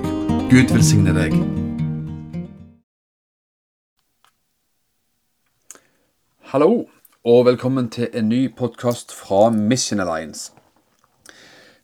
[0.56, 1.36] Gud velsigne deg.
[6.56, 6.88] Hallo,
[7.28, 10.55] og velkommen til en ny podkast fra Mission Alliance.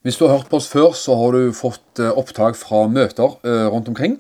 [0.02, 3.36] Hvis du har hørt på oss før, så har du fått eh, opptak fra møter
[3.46, 4.16] eh, rundt omkring.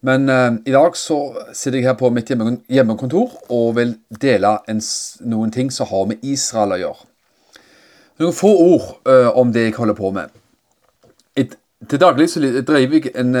[0.00, 1.18] Men eh, i dag så
[1.52, 4.80] sitter jeg her på mitt hjemmekontor og vil dele en,
[5.28, 7.08] noen ting som har med Israel å gjøre.
[8.22, 8.88] Noen få ord
[9.40, 10.32] om det jeg holder på med.
[11.90, 13.32] Til daglig så driver jeg en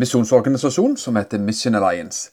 [0.00, 2.32] misjonsorganisasjon som heter Mission Alliance.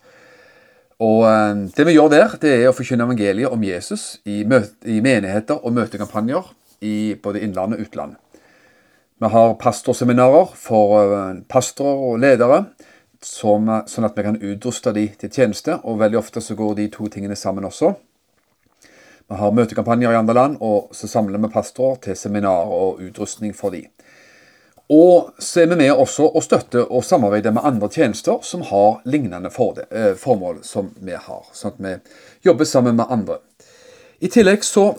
[1.04, 1.28] Og
[1.76, 5.76] Det vi gjør der, det er å forkynne evangeliet om Jesus i, i menigheter og
[5.76, 6.50] møtekampanjer
[6.88, 8.18] i både innland og utland.
[9.20, 12.60] Vi har pastorseminarer for eh, pastorer og ledere,
[13.26, 15.80] som, sånn at vi kan utruste de til tjeneste.
[15.90, 17.96] Og veldig ofte så går de to tingene sammen også.
[19.28, 23.58] Vi har møtekampanjer i andre land, og så samler vi pastorer til seminarer og utrustning
[23.58, 23.88] for de.
[24.94, 29.02] Og så er vi med også å støtte og samarbeide med andre tjenester som har
[29.10, 31.44] lignende eh, formål som vi har.
[31.58, 31.98] Sånn at vi
[32.46, 33.42] jobber sammen med andre.
[34.22, 34.92] I tillegg så,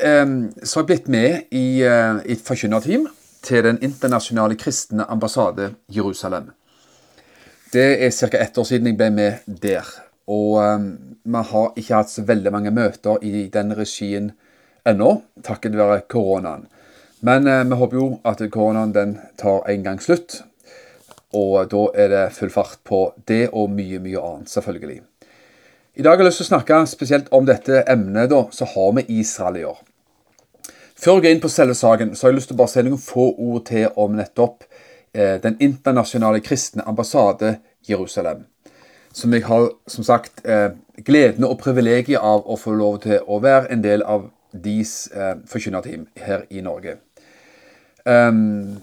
[0.00, 0.26] eh,
[0.64, 3.10] så har jeg blitt med i, i et forkynnerteam
[3.42, 6.50] til Den internasjonale kristne ambassade Jerusalem.
[7.72, 8.38] Det er ca.
[8.38, 9.32] ett år siden jeg ble med
[9.62, 9.86] der.
[10.26, 14.32] Og um, vi har ikke hatt så veldig mange møter i den regien
[14.86, 16.66] ennå, takket være koronaen.
[17.20, 20.42] Men uh, vi håper jo at koronaen den tar en gang slutt.
[21.32, 25.00] Og da er det full fart på det og mye, mye annet, selvfølgelig.
[25.94, 28.92] I dag har jeg lyst til å snakke spesielt om dette emnet da, så har
[28.98, 29.89] vi Israel i gjøre.
[31.00, 32.82] Før jeg går inn på selve saken, så har jeg lyst til å bare si
[32.84, 34.66] noen få ord til om nettopp
[35.14, 37.54] eh, Den internasjonale kristne ambassade
[37.88, 38.44] Jerusalem.
[39.16, 43.40] Som jeg har som sagt eh, gleden og privilegiet av å få lov til å
[43.40, 46.98] være en del av deres eh, forkynnerteam her i Norge.
[48.04, 48.76] Um,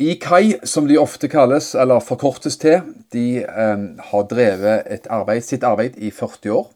[0.00, 2.80] IKAI, som de ofte kalles, eller forkortes til,
[3.14, 6.68] de um, har drevet arbeid, sitt arbeid i 40 år.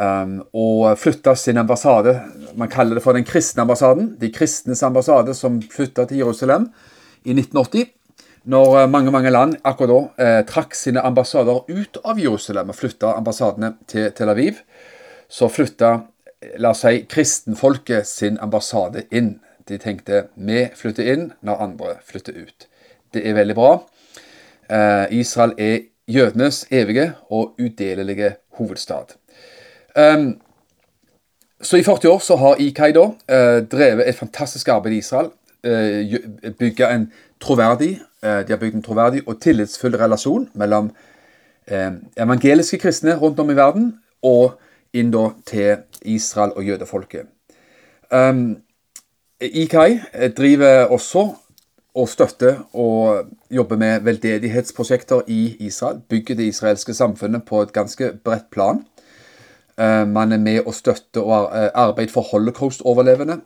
[0.00, 2.14] Um, og flytta sin ambassade
[2.56, 4.14] Man kaller det for den kristne ambassaden.
[4.20, 6.70] De kristnes ambassade som flytta til Jerusalem
[7.24, 7.90] i 1980.
[8.44, 12.78] Når uh, mange mange land akkurat da eh, trakk sine ambassader ut av Jerusalem og
[12.78, 14.64] flytta ambassadene til Tel Aviv,
[15.28, 15.92] så flytta
[16.58, 19.36] la oss si, kristenfolket sin ambassade inn.
[19.68, 22.68] De tenkte vi flytter inn når andre flytter ut.
[23.14, 23.72] Det er veldig bra.
[24.66, 29.14] Eh, Israel er jødenes evige og udelelige hovedstad.
[29.96, 30.40] Um,
[31.62, 35.30] så i 40 år så har IKAI da uh, drevet et fantastisk arbeid i Israel.
[35.62, 36.16] Eh,
[36.58, 37.04] bygga en
[37.40, 40.90] troverdig uh, De har bygd en troverdig og tillitsfull relasjon mellom
[42.18, 43.84] evangeliske kristne rundt om i verden
[44.26, 44.56] og
[44.92, 47.28] inn da til Israel og jødefolket.
[48.10, 48.56] Um,
[49.40, 50.00] IKAI
[50.36, 51.22] driver også
[51.94, 56.00] og støtter og jobber med veldedighetsprosjekter i Israel.
[56.08, 58.84] Bygger det israelske samfunnet på et ganske bredt plan.
[59.80, 63.40] Eh, man er med å støtte og arbeid arbeide for holocaust-overlevende.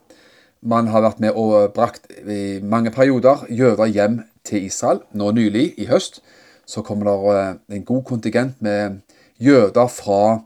[0.66, 5.04] Man har vært med og brakt i mange perioder jøder hjem til Israel.
[5.12, 6.22] Nå nylig, i høst,
[6.66, 9.00] så kommer det eh, en god kontingent med
[9.38, 10.42] jøder fra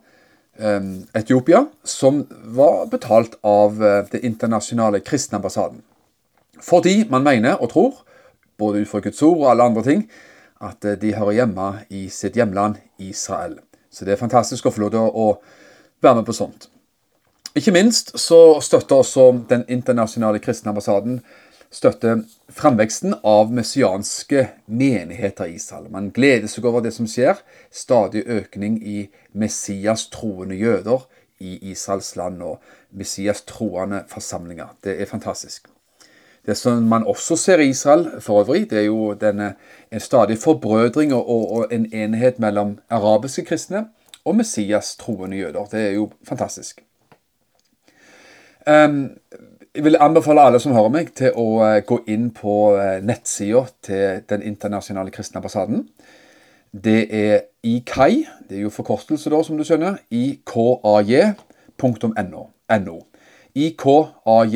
[1.17, 2.19] Etiopia, som
[2.53, 3.79] var betalt av
[4.11, 5.79] det internasjonale kristne ambassaden.
[6.61, 7.95] Fordi man mener og tror,
[8.61, 10.03] både ut fra Guds ord og alle andre ting,
[10.61, 13.57] at de hører hjemme i sitt hjemland Israel.
[13.89, 15.27] Så det er fantastisk å få lov til å
[16.03, 16.69] være med på sånt.
[17.57, 21.21] Ikke minst så støtter også Den internasjonale kristne ambassaden
[21.71, 25.87] støtter framveksten av messianske menigheter i Israel.
[25.91, 27.39] Man gleder seg over det som skjer.
[27.71, 31.07] Stadig økning i Messias troende jøder
[31.41, 32.59] i Israels land og
[32.91, 34.75] Messias troende forsamlinger.
[34.85, 35.69] Det er fantastisk.
[36.47, 39.55] Det som man også ser i Israel for øvrig, det er jo denne,
[39.93, 43.87] en stadig forbrødring og, og en enhet mellom arabiske kristne
[44.25, 45.65] og Messias troende jøder.
[45.73, 46.85] Det er jo fantastisk.
[49.75, 53.65] Jeg vil anbefale alle som hører meg, til å uh, gå inn på uh, nettsida
[53.83, 55.89] til Den internasjonale kristne ambassaden.
[56.71, 61.39] Det er IKAI, det er jo forkortelse, da, som du skjønner, ikaj.no.
[63.55, 64.49] ikaj.no.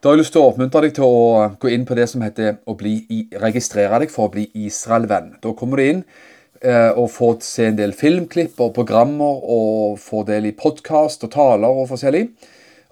[0.00, 2.22] Da har jeg lyst til å oppmuntre deg til å gå inn på det som
[2.24, 2.94] heter å bli,
[3.40, 5.34] registrere deg for å bli Israel-venn.
[5.40, 10.26] Da kommer du inn Eh, og få se en del filmklipp og programmer og få
[10.28, 12.26] del i podkast og taler og forskjellig.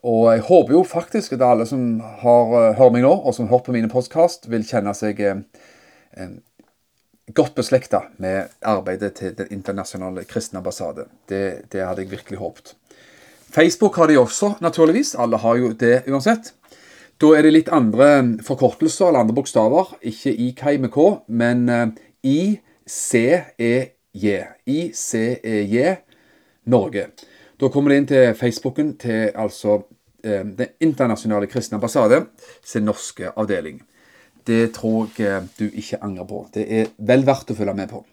[0.06, 3.48] Og jeg håper jo faktisk at alle som har, uh, hører meg nå, og som
[3.48, 6.28] har hørt på mine podkast, vil kjenne seg eh,
[7.34, 11.08] godt beslekta med arbeidet til Den internasjonale kristne ambassade.
[11.28, 12.76] Det, det hadde jeg virkelig håpet.
[13.50, 15.16] Facebook har de også, naturligvis.
[15.18, 16.52] Alle har jo det uansett.
[17.18, 19.96] Da er det litt andre forkortelser eller andre bokstaver.
[20.06, 21.64] Ikke IKI med K, men
[22.88, 24.44] ICEJ.
[24.64, 25.96] ICEJ
[26.64, 27.06] Norge.
[27.60, 29.82] Da kommer det inn til Facebooken til altså
[30.24, 32.22] eh, Den internasjonale kristne ambassade
[32.64, 33.82] sin norske avdeling.
[34.46, 36.46] Det tror jeg eh, du ikke angrer på.
[36.54, 38.04] Det er vel verdt å følge med på.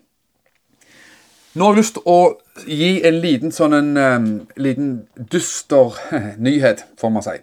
[1.55, 2.19] Nå har jeg lyst til å
[2.67, 4.25] gi en liten sånn en um,
[4.59, 5.95] liten dyster
[6.47, 7.37] nyhet, får man si.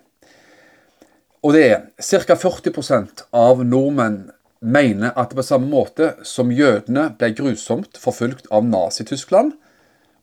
[1.42, 2.36] Og det er ca.
[2.36, 4.26] 40% av nordmenn
[4.62, 9.56] mener at det på samme måte som jødene ble grusomt forfulgt av Nazi-Tyskland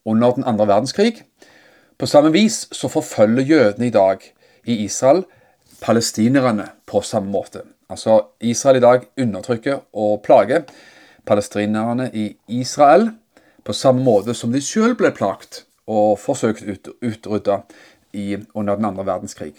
[0.07, 1.23] under den andre verdenskrig,
[1.99, 4.23] på samme vis så forfølger jødene i dag
[4.63, 5.25] i Israel
[5.81, 7.65] palestinerne på samme måte.
[7.89, 10.63] Altså Israel i dag undertrykker og plager
[11.25, 13.09] palestinerne i Israel
[13.63, 17.63] på samme måte som de selv ble plagt og forsøkt ut, utrydda
[18.53, 19.53] under den andre verdenskrig.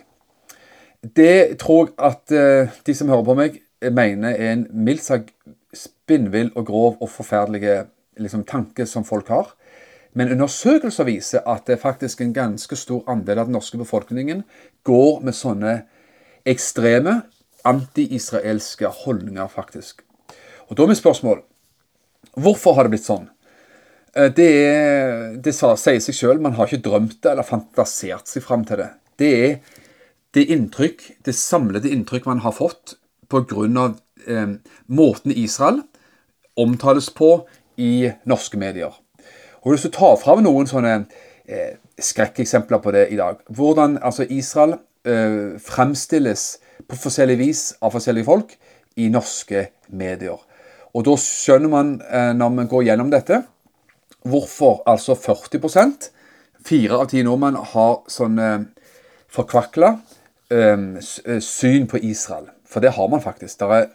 [1.16, 5.32] Det tror jeg at uh, de som hører på meg, mener er en mildt sagt
[5.76, 7.62] spinnvill og grov og forferdelig
[8.20, 9.54] liksom, tanke som folk har.
[10.12, 14.42] Men undersøkelser viser at det er faktisk en ganske stor andel av den norske befolkningen
[14.86, 15.74] går med sånne
[16.48, 17.20] ekstreme
[17.68, 20.02] anti-israelske holdninger, faktisk.
[20.68, 21.42] Og Da er mitt spørsmål
[22.34, 23.28] hvorfor har det blitt sånn?
[24.14, 28.44] Eh, det, er, det sier seg sjøl, man har ikke drømt det eller fantasert seg
[28.44, 28.90] fram til det.
[29.18, 29.54] Det er
[30.34, 32.96] det inntrykk, det samlede inntrykk man har fått
[33.30, 33.94] pga.
[34.26, 34.48] Eh,
[34.86, 35.82] måten Israel
[36.56, 37.46] omtales på
[37.80, 38.92] i norske medier.
[39.62, 41.06] Og Hvis du tar fram noen sånne
[41.48, 47.94] eh, skrekkeksempler på det i dag Hvordan altså Israel eh, fremstilles på forskjellig vis av
[47.94, 48.54] forskjellige folk
[48.96, 50.38] i norske medier.
[50.94, 53.42] Og Da skjønner man, eh, når man går gjennom dette,
[54.24, 56.10] hvorfor altså 40%
[56.64, 58.58] Fire av ti nordmenn har sånn eh,
[59.32, 59.94] forkvakla
[60.52, 62.50] eh, eh, syn på Israel.
[62.70, 63.58] For det har man faktisk.
[63.60, 63.88] Det er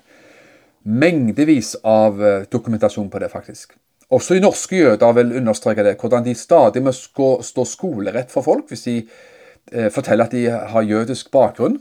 [0.86, 3.74] mengdevis av eh, dokumentasjon på det, faktisk.
[4.14, 8.68] Også i norske jøder vil understreke det, hvordan de stadig må stå skolerett for folk.
[8.70, 11.80] Hvis de eh, forteller at de har jødisk bakgrunn,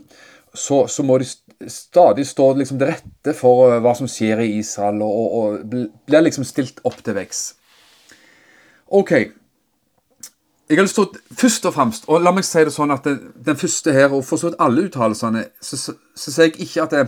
[0.55, 1.27] så, så må de
[1.67, 5.75] stadig stå liksom til rette for uh, hva som skjer i Israel, og, og
[6.07, 7.43] blir liksom stilt opp til veks.
[8.95, 9.13] OK.
[10.69, 13.05] Jeg har lyst til å først og fremst, og la meg si det sånn at
[13.05, 16.95] det, den første her, og for så vidt alle uttalelsene, så, sier jeg ikke at
[16.95, 17.03] det,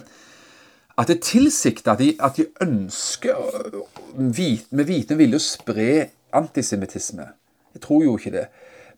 [0.97, 3.81] at det tilsikter at de, at de ønsker
[4.13, 5.89] med viten vilje å spre
[6.37, 7.31] antisemittisme.
[7.73, 8.45] Jeg tror jo ikke det.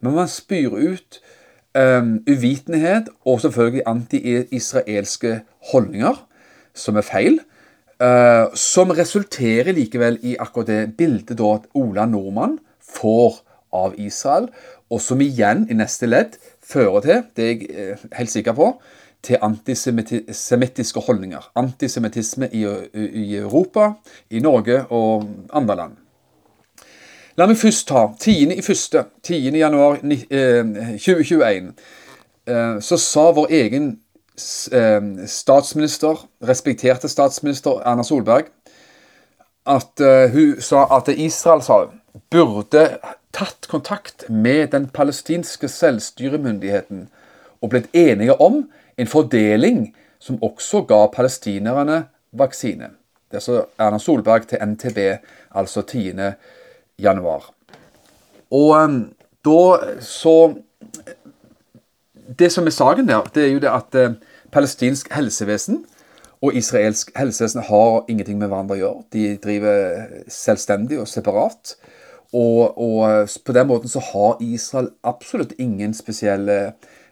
[0.03, 1.21] Men man spyr ut
[1.75, 5.37] um, uvitenhet og selvfølgelig anti-israelske
[5.71, 6.19] holdninger,
[6.75, 7.43] som er feil.
[7.99, 14.49] Uh, som resulterer likevel i akkurat det bildet da at Ola Nordmann får av Israel,
[14.89, 18.73] og som igjen i neste ledd fører til, det er jeg uh, helt sikker på,
[19.23, 21.51] til antisemittiske holdninger.
[21.55, 22.63] Antisemittisme i,
[22.93, 23.91] i, Europa,
[24.29, 25.97] i Norge og andre land.
[27.37, 28.31] La meg først ta 10.
[28.55, 28.95] i 1.
[29.23, 29.57] 10.
[29.59, 31.73] januar 2021.
[32.49, 33.89] Eh, så sa vår egen
[34.71, 38.49] eh, statsminister, respekterte statsminister Erna Solberg,
[39.69, 41.85] at eh, hun sa at Israel sa,
[42.29, 42.99] burde
[43.31, 47.07] tatt kontakt med den palestinske selvstyremyndigheten
[47.61, 48.63] og blitt enige om
[48.97, 52.89] en fordeling som også ga palestinerne vaksine.
[53.31, 54.97] Det sa Erna Solberg til NTB,
[55.55, 56.13] altså 10.
[56.99, 57.51] januar.
[58.51, 59.13] Og um,
[59.45, 60.55] da så
[62.39, 64.15] Det som er saken der, det er jo det at uh,
[64.51, 65.85] palestinsk helsevesen
[66.41, 69.03] og israelsk helsevesen har ingenting med hverandre å gjøre.
[69.13, 71.73] De driver selvstendig og separat.
[72.33, 76.59] Og, og på den måten så har Israel absolutt ingen spesielle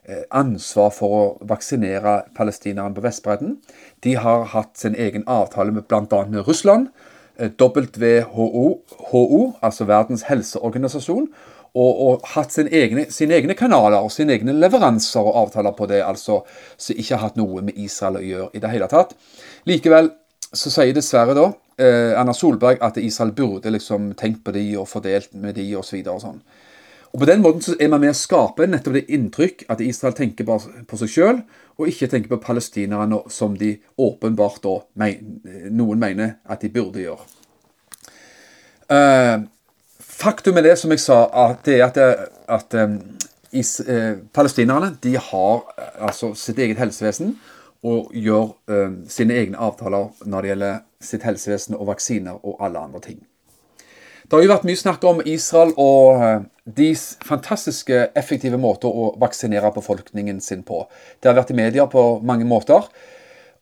[0.07, 3.57] Eh, ansvar for å vaksinere palestinerne på Vestbredden.
[4.05, 6.21] De har hatt sin egen avtale med bl.a.
[6.31, 6.88] med Russland,
[7.36, 8.69] WHO,
[9.12, 11.27] WHO, altså Verdens helseorganisasjon,
[11.75, 15.89] og, og hatt sine egne, sine egne, kanaler og sine egne leveranser og avtaler på
[15.91, 16.39] det, altså,
[16.79, 19.12] som ikke har hatt noe med Israel å gjøre i det hele tatt.
[19.67, 20.13] Likevel
[20.55, 24.88] så sier dessverre da eh, Erna Solberg at Israel burde liksom tenkt på de og
[24.89, 26.00] fordelt med de osv.
[26.00, 26.39] Og, så og sånn.
[27.13, 30.15] Og På den måten så er man med å skape nettopp det inntrykk at Israel
[30.17, 31.43] tenker på seg sjøl,
[31.77, 34.75] og ikke tenker på palestinerne som de åpenbart da
[35.69, 37.25] noen mener at de burde gjøre.
[38.88, 39.46] Uh,
[40.00, 42.98] faktum er det, som jeg sa, at det er at, at um,
[43.51, 47.36] is, eh, palestinerne de har eh, altså sitt eget helsevesen
[47.86, 52.81] og gjør eh, sine egne avtaler når det gjelder sitt helsevesen og vaksiner og alle
[52.81, 53.19] andre ting.
[54.27, 59.13] Det har jo vært mye snakk om Israel og eh, deres fantastiske effektive måter å
[59.22, 60.81] vaksinere befolkningen sin på.
[61.22, 62.89] Det har vært i media på mange måter,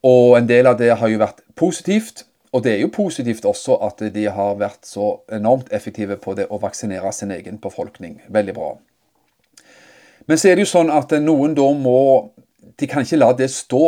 [0.06, 2.24] og en del av det har jo vært positivt.
[2.54, 6.46] Og det er jo positivt også at de har vært så enormt effektive på det
[6.50, 8.20] å vaksinere sin egen befolkning.
[8.32, 8.70] Veldig bra.
[10.26, 11.98] Men så er det jo sånn at noen da må
[12.78, 13.82] De kan ikke la det stå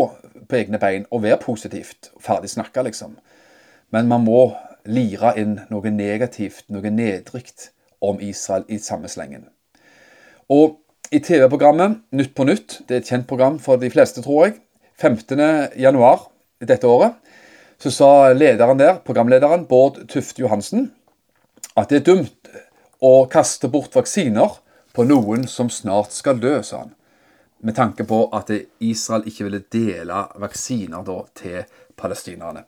[0.48, 2.10] på egne bein og være positivt.
[2.22, 3.18] Ferdig snakka, liksom.
[3.90, 4.52] Men man må
[4.88, 7.70] lire inn noe negativt, noe nedrikt
[8.04, 9.48] om Israel i samme slengen.
[10.48, 10.78] Og
[11.12, 14.58] i TV-programmet Nytt på nytt, det er et kjent program for de fleste, tror jeg,
[15.00, 15.40] 15.
[15.78, 16.28] januar
[16.60, 17.16] dette året,
[17.78, 20.90] så sa lederen der, programlederen Bård Tufte Johansen,
[21.78, 22.50] at det er dumt
[22.98, 24.58] å kaste bort vaksiner
[24.96, 26.94] på noen som snart skal dø, sa han.
[27.60, 31.64] Med tanke på at Israel ikke ville dele vaksiner da, til
[31.98, 32.62] palestinerne.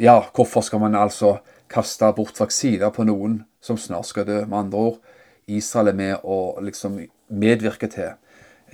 [0.00, 1.36] Ja, hvorfor skal man altså
[1.70, 4.40] kaste bort vaksiner på noen som snart skal dø?
[4.46, 4.98] Med andre ord,
[5.46, 6.98] Israel er med å liksom
[7.30, 8.16] medvirke til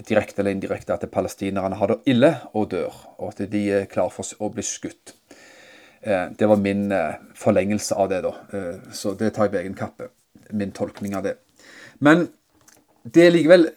[0.09, 4.13] direkte eller indirekte at palestinerne har det ille og dør, og at de er klare
[4.13, 5.15] for å bli skutt.
[6.01, 8.35] Eh, det var min eh, forlengelse av det, da.
[8.53, 10.11] Eh, så det tar jeg på egen kappe.
[10.53, 11.37] Min tolkning av det.
[11.99, 12.29] Men
[13.03, 13.71] det er likevel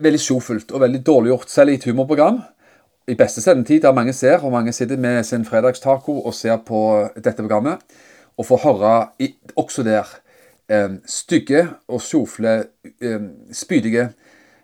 [0.00, 2.40] veldig sjofelt og veldig dårlig gjort, selv i et humorprogram.
[3.10, 6.80] I beste sendetid, der mange ser, og mange sitter med sin fredagstaco og ser på
[7.16, 7.82] dette programmet,
[8.38, 8.92] og får høre
[9.58, 10.08] også der
[11.10, 12.52] stygge og sjofle,
[13.52, 14.10] spydige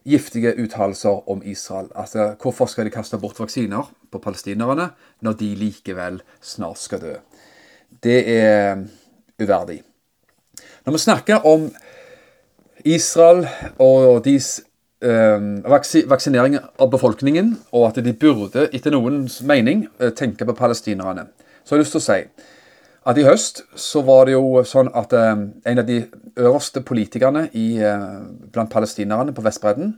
[0.07, 1.89] giftige uttalelser om Israel.
[1.95, 4.91] Altså, Hvorfor skal de kaste bort vaksiner på palestinerne
[5.21, 7.15] når de likevel snart skal dø?
[8.03, 8.85] Det er
[9.43, 9.83] uverdig.
[10.87, 11.73] Når vi snakker om
[12.85, 14.61] Israel og deres
[15.03, 21.27] vaksinering av befolkningen, og at de burde, etter noens mening, øh, tenke på palestinerne,
[21.65, 22.21] så har jeg lyst til å si
[23.07, 25.33] at i høst så var det jo sånn at eh,
[25.71, 26.01] en av de
[26.43, 28.07] øverste politikerne i, eh,
[28.53, 29.93] blant palestinerne på Vestbredden,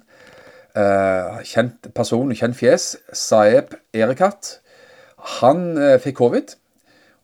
[0.76, 4.58] eh, kjent person, kjent fjes, Saeb Erekat,
[5.40, 6.56] han eh, fikk covid.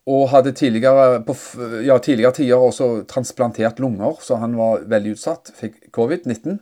[0.05, 1.33] Og hadde tidligere, på
[1.81, 5.49] ja, tidligere tider også transplantert lunger, så han var veldig utsatt.
[5.57, 6.59] Fikk covid-19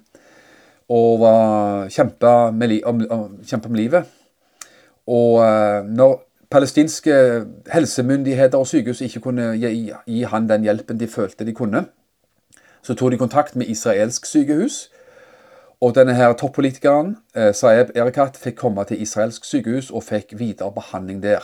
[0.88, 2.76] og var kjempa med,
[3.46, 4.12] kjempa med livet.
[5.06, 6.20] Og eh, når
[6.52, 7.14] palestinske
[7.72, 11.86] helsemyndigheter og sykehus ikke kunne gi, gi han den hjelpen de følte de kunne.
[12.82, 14.90] Så tok de kontakt med israelsk sykehus.
[15.82, 20.72] Og denne her toppolitikeren, eh, Saeb Erekat, fikk komme til israelsk sykehus og fikk videre
[20.72, 21.42] behandling der.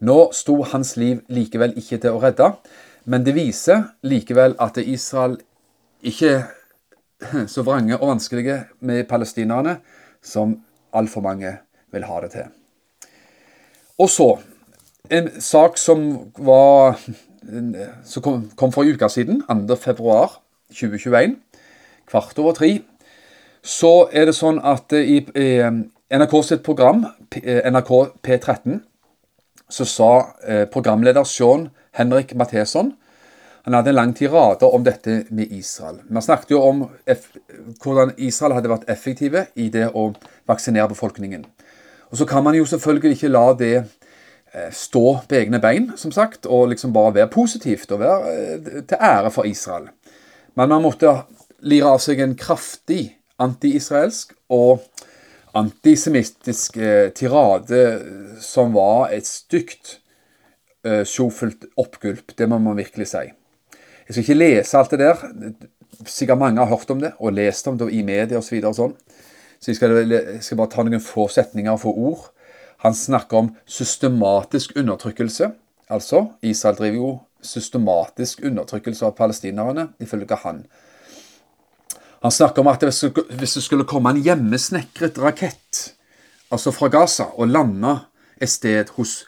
[0.00, 2.52] Nå sto hans liv likevel ikke til å redde,
[3.04, 5.38] men det viser likevel at Israel
[6.02, 6.44] ikke
[7.52, 9.78] så vrange og vanskelige med palestinerne
[10.22, 10.56] som
[10.92, 11.56] altfor mange
[11.92, 12.50] vil ha det til.
[13.98, 14.38] Og så
[15.10, 17.00] en sak som var
[18.04, 21.36] som kom, kom for en uke siden, 2.2.2021,
[22.06, 22.80] kvart over tre.
[23.62, 25.62] Så er det sånn at i, i
[26.10, 27.92] NRK sitt program, NRK
[28.22, 28.80] P13,
[29.70, 30.10] så sa
[30.46, 31.68] eh, programleder Sean
[31.98, 32.92] Henrik Matheson
[33.66, 35.96] han hadde en lang tirade om dette med Israel.
[36.06, 36.84] Vi snakket jo om
[37.82, 40.12] hvordan Israel hadde vært effektive i det å
[40.46, 41.42] vaksinere befolkningen.
[42.12, 46.14] Og så kan man jo selvfølgelig ikke la det eh, stå på egne bein, som
[46.14, 49.88] sagt, og liksom bare være positivt og være eh, til ære for Israel.
[50.54, 51.16] Men man måtte
[51.66, 54.86] lire av seg en kraftig anti-israelsk og
[55.58, 57.82] antisemittisk eh, tirade
[58.46, 59.98] som var et stygt
[60.86, 62.30] sjofelt oppgulp.
[62.38, 63.24] Det må man virkelig si.
[64.06, 65.24] Jeg skal ikke lese alt det der.
[66.06, 68.60] Sikkert mange har hørt om det og lest om det i media osv.
[68.62, 68.96] Så sånn.
[69.58, 72.26] Så jeg skal, jeg skal, bare ta noen få setninger og få ord.
[72.84, 75.50] Han snakker om systematisk undertrykkelse.
[75.90, 77.12] Altså, Israel driver jo
[77.46, 80.64] systematisk undertrykkelse av palestinerne, ifølge han.
[82.22, 85.82] Han snakker om at hvis det skulle komme en hjemmesnekret rakett
[86.50, 87.92] altså fra Gaza og lande
[88.40, 89.24] et sted hos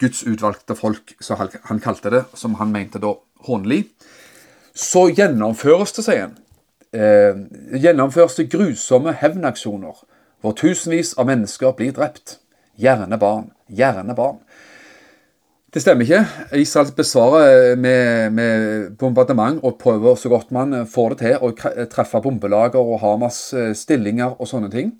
[0.00, 3.12] Guds utvalgte folk, som han kalte det, som han mente da
[3.46, 3.84] hånlig,
[4.74, 6.38] så gjennomføres det, sier han,
[6.92, 7.42] eh,
[7.82, 10.04] gjennomføres det grusomme hevnaksjoner
[10.42, 12.38] hvor tusenvis av mennesker blir drept.
[12.80, 13.50] Gjerne barn.
[13.70, 14.40] Gjerne barn.
[15.72, 16.26] Det stemmer ikke.
[16.60, 21.52] Israel besvarer med, med, bombardement og prøver så godt man får det til å
[21.88, 24.92] treffe bombelager og Hamas eh, stillinger og sånne ting.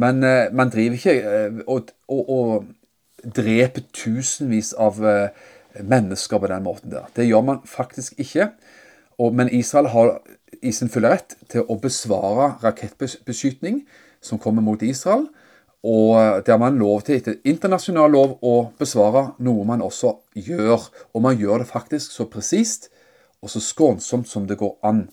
[0.00, 5.02] Men eh, man driver ikke eh, og, og, og dreper tusenvis av
[5.78, 7.08] mennesker på den måten der.
[7.16, 8.50] Det gjør man faktisk ikke.
[9.20, 10.14] Men Israel har
[10.62, 13.82] i sin fulle rett til å besvare rakettbeskytning
[14.24, 15.28] som kommer mot Israel.
[15.84, 20.88] Og der man lov til etter internasjonal lov å besvare noe man også gjør.
[21.14, 22.90] Og man gjør det faktisk så presist
[23.40, 25.06] og så skånsomt som det går an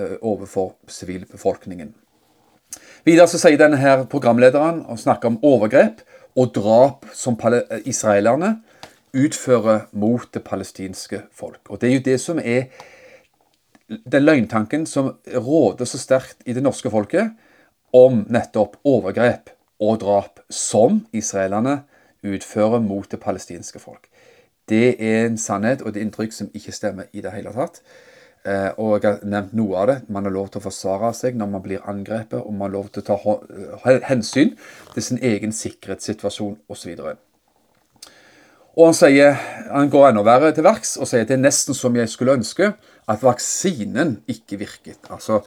[0.00, 1.92] uh, overfor sivilbefolkningen.
[3.04, 6.00] Videre så sier denne her programlederen og snakker om overgrep
[6.40, 7.36] og drap som
[7.84, 8.56] israelerne
[9.14, 11.60] utfører mot det palestinske folk.
[11.68, 12.68] Og Det er jo det som er
[13.88, 17.34] den løgntanken som råder så sterkt i det norske folket
[17.92, 21.82] om nettopp overgrep og drap som israelerne
[22.24, 24.08] utfører mot det palestinske folk.
[24.68, 27.82] Det er en sannhet og et inntrykk som ikke stemmer i det hele tatt.
[28.44, 29.98] Eh, og jeg har nevnt noe av det.
[30.12, 32.90] Man har lov til å forsvare seg når man blir angrepet, og man har lov
[32.92, 34.54] til å ta hensyn
[34.94, 36.92] til sin egen sikkerhetssituasjon osv.
[38.74, 39.36] Og han, sier,
[39.70, 42.34] han går enda verre til verks og sier at det er nesten som jeg skulle
[42.34, 42.72] ønske
[43.10, 44.98] at vaksinen ikke virket.
[45.14, 45.42] Altså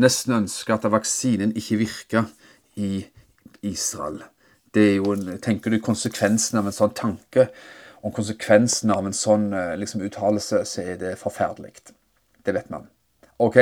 [0.00, 2.24] nesten ønske at vaksinen ikke virka
[2.80, 3.04] i
[3.62, 4.22] Israel.
[4.74, 7.48] Det er jo, Tenker du konsekvensen av en sånn tanke,
[8.00, 11.74] og konsekvensen av en sånn eh, liksom, uttalelse, så er det forferdelig.
[12.46, 12.86] Det vet man.
[13.42, 13.58] Ok?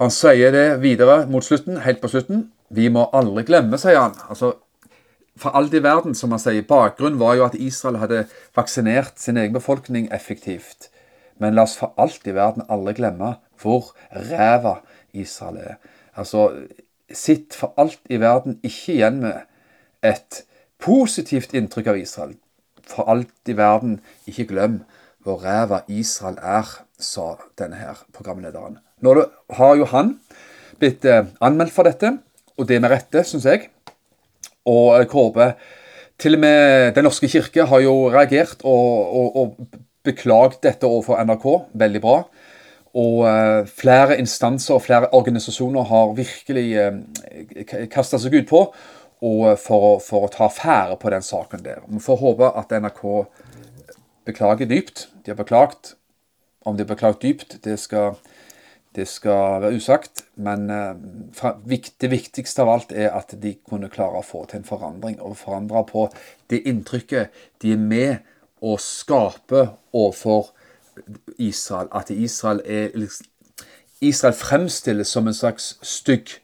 [0.00, 2.46] Han sier det videre mot slutten, helt på slutten.
[2.72, 4.16] Vi må aldri glemme, sier han.
[4.30, 4.54] Altså,
[5.36, 6.64] for alt i verden, som man sier.
[6.66, 8.24] Bakgrunnen var jo at Israel hadde
[8.56, 10.88] vaksinert sin egen befolkning effektivt.
[11.38, 14.78] Men la oss for alt i verden aldri glemme hvor ræva
[15.12, 15.76] Israel er.
[16.16, 16.48] Altså,
[17.12, 19.44] sitt for alt i verden ikke igjen med
[20.04, 20.42] et
[20.82, 22.34] positivt inntrykk av Israel.
[22.86, 24.80] For alt i verden, ikke glem
[25.26, 28.78] hvor ræva Israel er, sa denne her programlederen.
[29.04, 29.16] Nå
[29.58, 30.14] har jo han
[30.80, 32.14] blitt eh, anmeldt for dette,
[32.56, 33.68] og det med rette, syns jeg.
[34.66, 35.52] Og Kåre
[36.18, 41.20] Til og med Den norske kirke har jo reagert og, og, og beklaget dette overfor
[41.26, 41.46] NRK.
[41.74, 42.20] Veldig bra.
[42.96, 48.62] Og uh, flere instanser og flere organisasjoner har virkelig eh, kasta seg utpå
[49.20, 51.82] for, for å ta affære på den saken der.
[51.88, 53.02] Vi får håpe at NRK
[54.28, 55.08] beklager dypt.
[55.24, 55.94] De har beklaget.
[56.66, 58.16] Om de har beklaget dypt, det skal
[58.96, 60.94] det skal være usagt, men eh,
[62.00, 65.18] det viktigste av alt er at de kunne klare å få til en forandring.
[65.20, 66.06] Og forandre på
[66.50, 68.32] det inntrykket de er med
[68.64, 70.50] å skape overfor
[71.36, 71.90] Israel.
[71.92, 73.28] At Israel, er, liksom,
[74.00, 76.38] Israel fremstilles som en slags stygg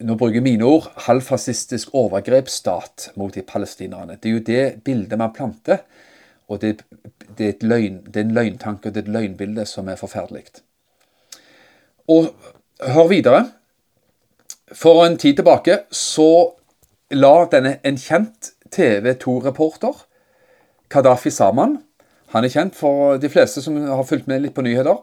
[0.00, 4.16] nå bruker mine ord halvfascistisk overgrepsstat mot de palestinerne.
[4.16, 5.82] Det er jo det bildet man planter.
[6.50, 6.80] Og det,
[7.38, 10.48] det, er, løgn, det er en løgntanke og det er et løgnbilde som er forferdelig.
[12.10, 12.30] Og
[12.94, 13.44] hør videre.
[14.74, 16.30] For en tid tilbake så
[17.10, 19.94] la denne en kjent TV 2-reporter,
[20.90, 21.80] Kadafi Saman
[22.30, 25.00] Han er kjent for de fleste som har fulgt med litt på nyheter.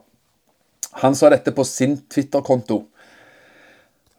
[1.03, 2.85] Han sa dette på sin Twitter-konto.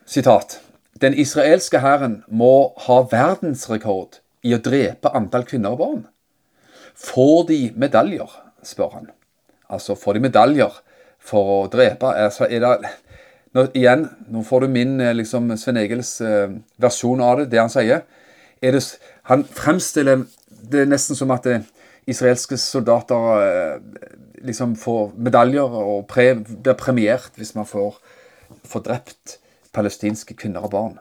[0.05, 0.59] Sitat.
[1.01, 6.05] Den israelske hæren må ha verdensrekord i å drepe antall kvinner og barn.
[6.93, 8.29] Får de medaljer?
[8.63, 9.09] spør han.
[9.73, 10.81] Altså, får de medaljer
[11.19, 12.11] for å drepe.
[12.27, 12.93] Altså, er det,
[13.57, 17.63] nå, igjen, nå får du min eh, liksom, Sven Egils eh, versjon av det, det
[17.63, 18.05] han sier.
[18.63, 18.83] Det,
[19.31, 21.75] han fremstiller det nesten som at det, eh,
[22.09, 23.81] israelske soldater eh,
[24.47, 27.99] liksom får medaljer og pre, blir premiert hvis man får,
[28.65, 29.39] får drept
[29.77, 30.97] palestinske kvinner og barn.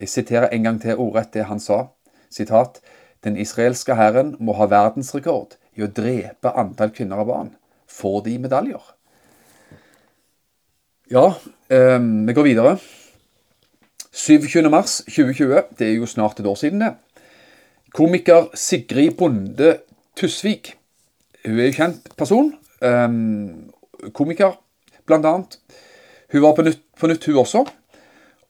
[0.00, 1.86] Jeg siterer en gang til ordrett det han sa.
[2.30, 2.80] Sitat.
[3.24, 7.50] Den israelske hæren må ha verdensrekord i å drepe antall kvinner og barn.
[7.90, 8.80] Får de medaljer?
[11.10, 11.34] Ja,
[11.68, 12.76] eh, vi går videre.
[14.12, 14.68] 27.
[14.70, 16.92] mars 2020, det er jo snart et år siden, det.
[17.90, 19.72] Komiker Sigrid Bonde
[20.14, 20.76] Tusvik.
[21.42, 22.52] Hun er jo kjent person.
[22.78, 23.08] Eh,
[24.14, 24.54] komiker,
[25.06, 25.58] blant annet.
[26.30, 27.64] Hun var på nytt, på nytt, hun også,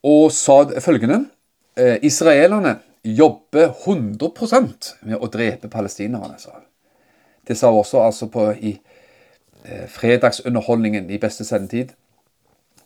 [0.03, 1.31] og sa følgende.
[1.77, 6.69] Eh, israelerne jobber 100% med å drepe palestinerne, sa hun.
[7.49, 8.77] Det sa hun også altså på, i
[9.65, 11.97] eh, fredagsunderholdningen i beste sendetid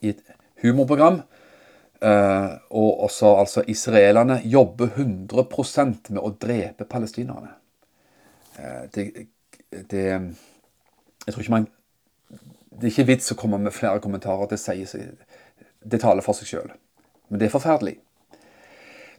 [0.02, 0.22] i et
[0.62, 1.22] humorprogram.
[2.04, 7.54] Uh, og også altså israelerne jobber 100% med å drepe palestinerne.
[8.58, 9.04] Uh, det,
[9.90, 10.02] det,
[11.24, 11.68] Jeg tror ikke man
[12.70, 14.50] Det er ikke vits å komme med flere kommentarer.
[14.50, 15.14] Det, sier,
[15.80, 16.74] det taler for seg sjøl.
[17.30, 17.96] Men det er forferdelig.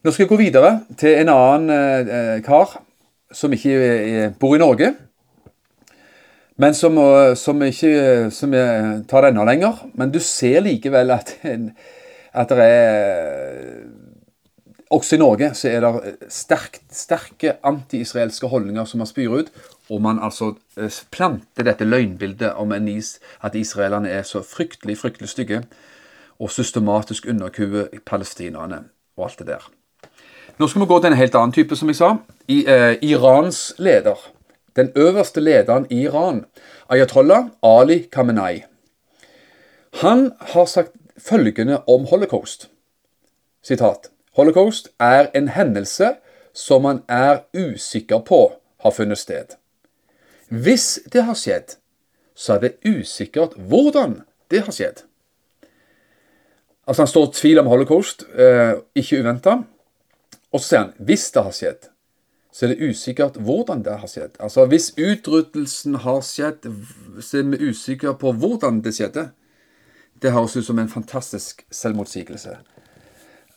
[0.03, 2.77] Nå skal jeg gå videre til en annen uh, kar
[3.33, 4.91] som ikke bor i Norge.
[6.57, 6.95] Men som,
[7.35, 8.53] som ikke som
[9.09, 9.81] tar det enda lenger.
[9.99, 13.81] Men du ser likevel at, at det er
[14.95, 19.49] også i Norge så er det sterkt, sterke anti-israelske holdninger som man spyr ut.
[19.89, 20.53] Og man altså
[21.11, 25.63] planter dette løgnbildet om is, at israelerne er så fryktelig, fryktelig stygge.
[26.39, 28.83] Og systematisk underkuer palestinerne
[29.17, 29.69] og alt det der.
[30.57, 32.15] Nå skal vi gå til en helt annen type, som jeg sa.
[32.47, 34.34] I, eh, Irans leder.
[34.75, 36.45] Den øverste lederen i Iran,
[36.89, 38.63] Ayatollah Ali Khamenei.
[40.01, 42.69] Han har sagt følgende om holocaust.
[43.61, 44.09] Sitat.
[44.35, 46.15] Holocaust er en hendelse
[46.53, 49.55] som man er usikker på har funnet sted.
[50.49, 51.77] Hvis det har skjedd,
[52.35, 55.03] så er det usikkert hvordan det har skjedd.
[56.87, 59.57] Altså Han står i tvil om holocaust, eh, ikke uventa.
[60.51, 61.87] Og så sier han hvis det har skjedd,
[62.55, 64.37] så er det usikkert hvordan det har skjedd.
[64.39, 66.69] Altså Hvis utryddelsen har skjedd,
[67.19, 69.25] så er vi usikre på hvordan det skjedde.
[70.23, 72.55] Det høres ut som en fantastisk selvmotsigelse.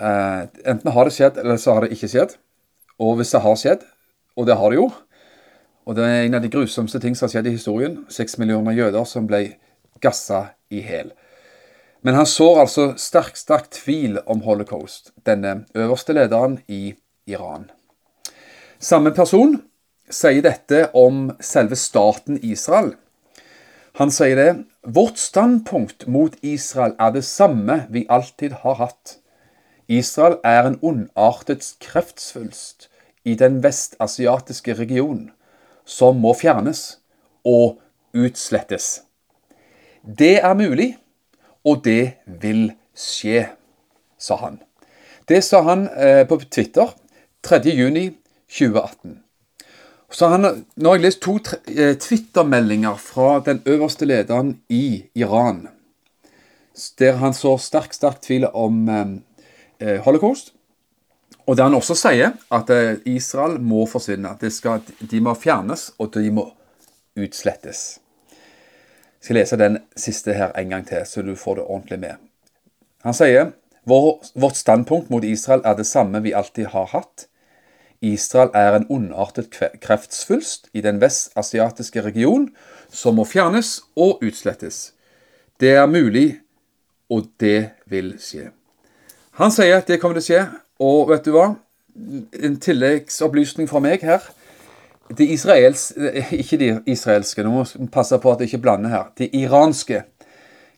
[0.02, 2.34] Uh, enten har det skjedd, eller så har det ikke skjedd.
[2.98, 3.86] Og hvis det har skjedd,
[4.34, 4.90] og det har det jo
[5.88, 7.94] Og det er en av de grusomste ting som har skjedd i historien.
[8.12, 9.54] Seks millioner jøder som ble
[10.04, 11.14] gassa i hæl.
[12.04, 16.92] Men han sår altså sterk, sterk tvil om holocaust, denne øverste lederen i
[17.24, 17.70] Iran.
[18.78, 19.56] Samme person
[20.06, 22.92] sier dette om selve staten Israel.
[23.98, 24.50] Han sier det
[24.86, 29.16] Vårt standpunkt mot Israel er det samme vi alltid har hatt.
[29.90, 32.86] Israel er en ondartet kreftsvulst
[33.26, 35.32] i den vestasiatiske regionen
[35.84, 37.00] som må fjernes
[37.44, 37.80] og
[38.14, 39.02] utslettes.
[40.06, 40.92] Det er mulig
[41.66, 43.48] og det vil skje,
[44.16, 44.62] sa han.
[45.26, 46.94] Det sa han eh, på Twitter
[48.50, 49.18] 3.6.2018.
[50.10, 51.36] Så han, nå har jeg lest to
[51.68, 55.66] eh, Twitter-meldinger fra den øverste lederen i Iran,
[56.98, 59.10] der han så sterk, sterk tvil om eh,
[59.78, 60.54] eh, holocaust.
[61.44, 64.32] Og der han også sier at eh, Israel må forsvinne.
[64.50, 66.48] Skal, de må fjernes, og de må
[67.18, 68.00] utslettes.
[69.18, 72.28] Jeg skal lese den siste her en gang til, så du får det ordentlig med.
[73.04, 73.52] Han sier
[73.88, 77.28] vårt standpunkt mot Israel er det samme vi alltid har hatt.
[78.00, 79.50] Israel er en ondartet
[79.82, 82.48] kreftsvulst i den vestasiatiske region
[82.90, 84.92] som må fjernes og utslettes.
[85.60, 86.38] Det er mulig,
[87.10, 88.50] og det vil skje.
[89.40, 90.42] Han sier at det kommer til å skje,
[90.78, 91.48] og vet du hva?
[92.38, 94.22] En tilleggsopplysning fra meg her.
[95.18, 95.90] De israels,
[96.30, 99.10] ikke de israelske, nå må vi passe på at jeg ikke blander her.
[99.18, 100.04] De iranske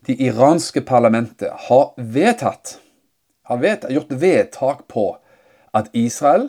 [0.06, 2.78] de iranske parlamentet har vedtatt,
[3.46, 5.04] har vedtatt, gjort vedtak på
[5.76, 6.48] at Israel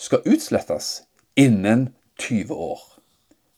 [0.00, 1.02] skal utslettes
[1.36, 2.80] innen 20 år.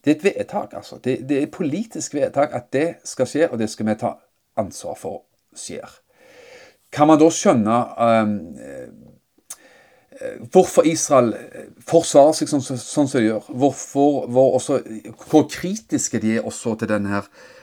[0.04, 0.98] Det er et vedtak, altså.
[0.98, 4.16] Det, det er et politisk vedtak at det skal skje, og det skal vi ta
[4.58, 5.22] ansvar for
[5.54, 5.86] skjer.
[6.92, 8.34] Kan man da skjønne um,
[10.52, 11.32] hvorfor Israel
[11.88, 13.48] forsvarer seg sånn, sånn som de gjør.
[13.48, 14.80] Hvorfor, hvor, også,
[15.28, 17.22] hvor, kritiske de er også til denne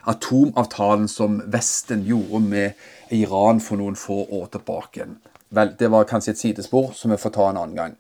[0.10, 5.08] atomavtalen som Vesten gjorde med Iran for noen få år tilbake.
[5.56, 7.98] Vel, det var kanskje et sidespor som vi får ta en annen gang.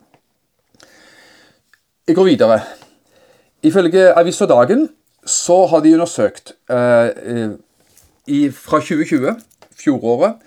[2.10, 2.60] Jeg går videre.
[3.63, 4.88] Ifølge Avisa Dagen
[5.26, 7.54] så har de undersøkt eh,
[8.26, 9.36] i, fra 2020,
[9.78, 10.41] fjoråret,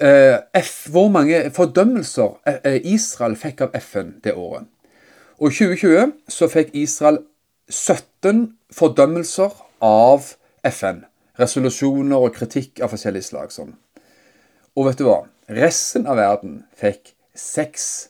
[0.00, 4.64] Eh, F, hvor mange fordømmelser eh, Israel fikk av FN det året.
[5.38, 7.18] Og I 2020 så fikk Israel
[7.68, 9.52] 17 fordømmelser
[9.84, 10.30] av
[10.64, 11.02] FN.
[11.40, 13.52] Resolusjoner og kritikk av forskjellig slag.
[13.52, 13.74] sånn.
[14.76, 15.26] Og vet du hva?
[15.52, 18.08] Resten av verden fikk seks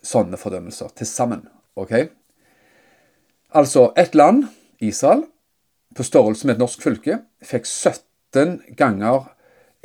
[0.00, 1.44] sånne fordømmelser til sammen.
[1.76, 1.92] Ok?
[3.54, 4.44] Altså, et land,
[4.80, 5.24] Israel,
[5.96, 9.28] på størrelse med et norsk fylke, fikk 17 ganger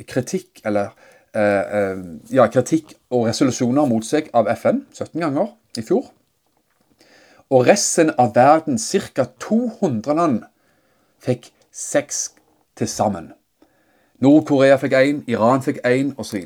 [0.08, 0.90] kritikk, eller
[1.34, 1.42] eh,
[1.78, 2.00] eh,
[2.34, 6.08] ja, kritikk og resolusjoner mot seg av FN 17 ganger i fjor.
[7.50, 9.26] Og resten av verden, ca.
[9.42, 10.42] 200 land,
[11.22, 12.30] fikk seks
[12.78, 13.32] til sammen.
[14.20, 16.44] Nord-Korea fikk én, Iran fikk én, osv.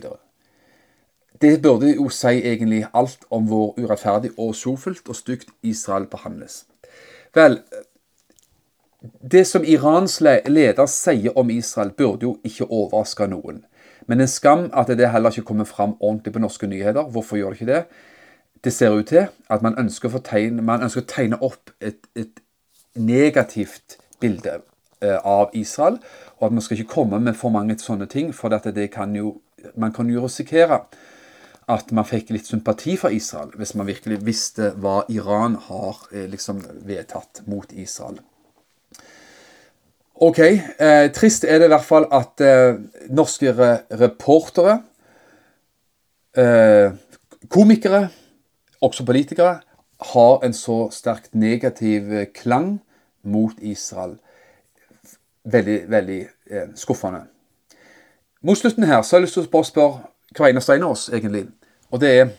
[1.45, 6.63] Det burde jo si egentlig alt om hvor urettferdig og sorgfullt og stygt Israel behandles.
[7.35, 7.59] Vel,
[9.33, 13.61] det som Irans leder sier om Israel, burde jo ikke overraske noen.
[14.07, 17.03] Men en skam at det heller ikke kommer fram ordentlig på norske nyheter.
[17.03, 17.85] Hvorfor gjør det ikke det?
[18.65, 22.41] Det ser ut til at man ønsker å tegne, ønsker å tegne opp et, et
[22.97, 24.63] negativt bilde
[25.03, 26.01] eh, av Israel,
[26.39, 29.43] og at man skal ikke komme med for mange sånne ting, for det kan jo,
[29.77, 30.87] man kan jo risikere
[31.69, 36.27] at man fikk litt sympati for Israel, hvis man virkelig visste hva Iran har eh,
[36.31, 38.21] liksom vedtatt mot Israel.
[40.25, 42.77] Ok, eh, trist er det i hvert fall at eh,
[43.11, 44.79] norske re reportere
[46.37, 46.93] eh,
[47.49, 48.09] komikere,
[48.85, 49.61] også politikere,
[50.15, 52.79] har en så sterkt negativ klang
[53.23, 54.19] mot Israel.
[55.45, 57.25] Veldig, veldig eh, skuffende.
[58.45, 61.09] Mot slutten her så har jeg lyst til å spørre hver eneste en av oss,
[61.13, 61.47] egentlig.
[61.91, 62.33] Og det er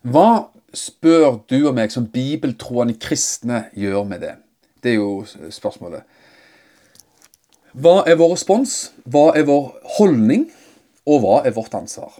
[0.00, 4.34] Hva spør du og meg som bibeltroende kristne gjør med det?
[4.82, 6.02] Det er jo spørsmålet.
[7.72, 8.92] Hva er vår respons?
[9.04, 10.48] Hva er vår holdning?
[11.06, 12.16] Og hva er vårt ansvar?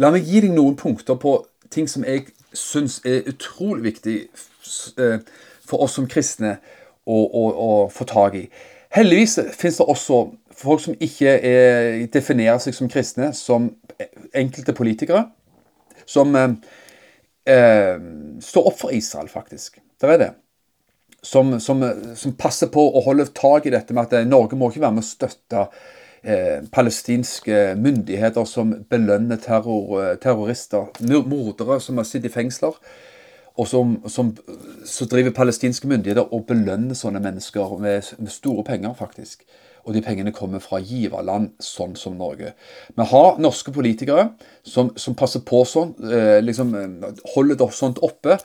[0.00, 1.36] La meg gi deg noen punkter på
[1.70, 4.16] ting som jeg syns er utrolig viktig
[4.98, 5.20] eh,
[5.66, 6.56] for oss som kristne
[7.04, 8.46] å, å, å få tak i.
[8.90, 10.22] Heldigvis finnes det også
[10.60, 13.70] folk som ikke er, definerer seg som kristne, som
[14.36, 15.24] enkelte politikere,
[16.08, 16.54] som eh,
[17.50, 17.96] eh,
[18.44, 19.80] står opp for Israel, faktisk.
[20.00, 20.30] Det er det.
[21.22, 21.82] Som, som,
[22.16, 25.04] som, passer på å holde tak i dette med at Norge må ikke være med
[25.04, 25.66] å støtte
[26.22, 30.88] eh, palestinske myndigheter som belønner terror, eh, terrorister,
[31.28, 32.78] mordere som har sittet i fengsler
[33.60, 34.30] og som,
[35.10, 39.44] driver palestinske myndigheter og belønner sånne mennesker med, med, store penger, faktisk.
[39.86, 42.52] Og de pengene kommer fra giverland, sånn som Norge.
[42.96, 44.30] Vi har norske politikere
[44.66, 48.38] som, som passer på sånn, eh, liksom eh, holder det sånt oppe,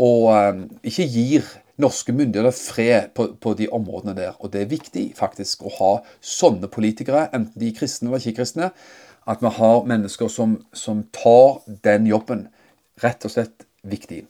[0.00, 1.50] og eh, ikke gir
[1.80, 4.34] norske myndigheter fred på, på, de områdene der.
[4.40, 8.42] Og det er viktig faktisk å ha sånne politikere, enten de er kristne eller ikke
[8.42, 8.70] kristne,
[9.30, 12.48] at vi har mennesker som, som tar den jobben.
[13.00, 14.24] Rett og slett viktig.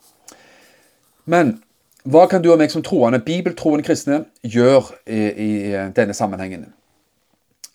[1.30, 1.58] Men
[2.08, 5.48] hva kan du og meg som troende, bibeltroende kristne gjøre i, i,
[5.92, 6.70] denne sammenhengen?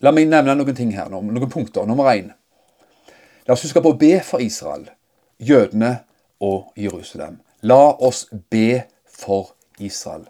[0.01, 1.85] La meg nevne noen ting her, noen punkter.
[1.85, 2.31] Nummer én.
[3.45, 4.87] La oss huske på å be for Israel,
[5.37, 5.99] jødene
[6.41, 7.37] og Jerusalem.
[7.61, 10.25] La oss be for Israel.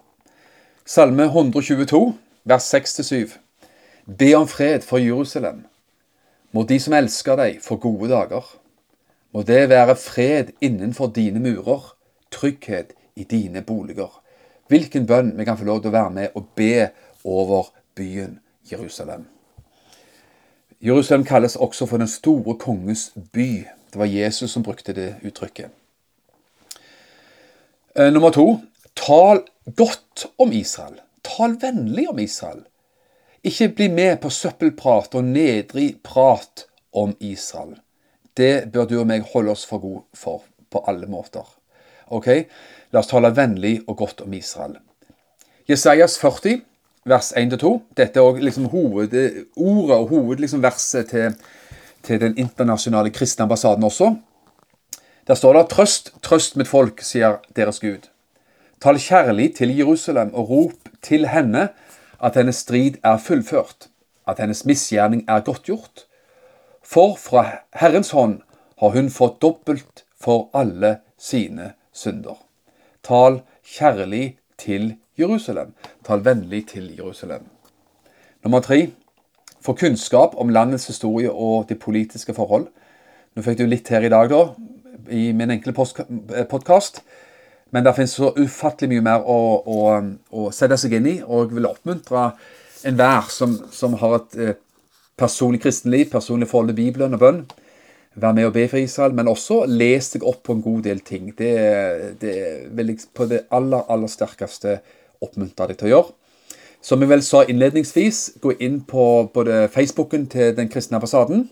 [0.84, 2.02] Salme 122,
[2.44, 3.32] vers 6-7.
[4.06, 5.64] Be om fred for Jerusalem.
[6.52, 8.44] Må de som elsker deg, få gode dager.
[9.32, 11.94] Må det være fred innenfor dine murer,
[12.30, 14.10] trygghet i dine boliger.
[14.68, 16.88] Hvilken bønn vi kan få lov til å være med og be
[17.24, 18.38] over byen
[18.70, 19.26] Jerusalem.
[20.80, 23.66] Jerusalem kalles også for den store konges by.
[23.92, 25.70] Det var Jesus som brukte det uttrykket.
[27.96, 28.60] Eh, nummer to
[28.94, 29.40] tal
[29.76, 31.00] godt om Israel.
[31.22, 32.64] Tal vennlig om Israel.
[33.42, 37.76] Ikke bli med på søppelprat og nedrig prat om Israel.
[38.36, 41.46] Det bør du og meg holde oss for gode for på alle måter.
[42.10, 42.28] Ok?
[42.92, 44.78] La oss tale vennlig og godt om Israel.
[45.68, 46.60] Jesajas 40,
[47.04, 47.72] vers 1-2.
[47.96, 51.34] Dette er liksom hovedordet og hovedverset liksom til,
[52.02, 54.14] til den internasjonale kristne ambassaden også.
[55.26, 58.06] Der står det 'Trøst, trøst mitt folk', sier deres Gud.
[58.80, 61.68] Tal kjærlig til Jerusalem og rop til henne
[62.22, 63.88] at hennes strid er fullført,
[64.28, 66.06] at hennes misgjerning er godtgjort.
[66.82, 68.40] For fra Herrens hånd
[68.80, 72.36] har hun fått dobbelt for alle sine synder.
[73.06, 75.72] Tal kjærlig til Jerusalem.
[76.04, 77.46] Tal vennlig til Jerusalem.
[78.44, 78.90] Nummer tre.
[79.60, 82.68] Få kunnskap om landets historie og de politiske forhold.
[83.34, 84.42] Nå fikk du litt her i dag, da,
[85.10, 87.02] i min enkle podkast.
[87.74, 89.80] Men det finnes så ufattelig mye mer å, å,
[90.30, 92.28] å sette seg inn i, og jeg vil oppmuntre
[92.86, 94.58] enhver som, som har et eh,
[95.18, 97.40] personlig kristenliv, personlig forhold til Bibelen og bønn,
[98.16, 101.02] være med og be for Israel, men også les deg opp på en god del
[101.04, 101.32] ting.
[101.36, 101.52] Det,
[102.20, 102.36] det
[102.76, 104.78] vil jeg på det aller, aller sterkeste
[105.24, 106.14] oppmuntre deg til å gjøre.
[106.86, 111.48] Som jeg vel sa innledningsvis, gå inn på både Facebooken til Den kristne ambassaden,